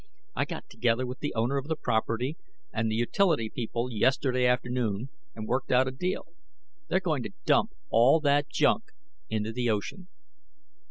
[0.35, 2.35] I got together with the owner of the property
[2.73, 6.25] and the utility people yesterday afternoon and worked out a deal.
[6.87, 8.85] They're going to dump all that junk
[9.29, 10.07] into the ocean."